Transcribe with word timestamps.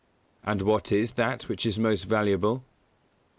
_And 0.43 0.63
what 0.63 0.91
is 0.91 1.11
that 1.11 1.47
which 1.47 1.63
is 1.63 1.77
most 1.77 2.05
valuable? 2.05 2.63